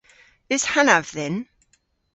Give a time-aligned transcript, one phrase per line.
[0.53, 1.35] Eus hanaf dhyn?